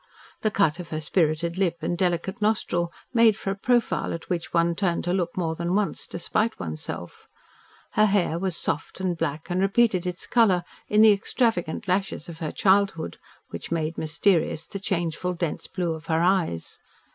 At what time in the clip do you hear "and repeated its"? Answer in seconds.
9.51-10.25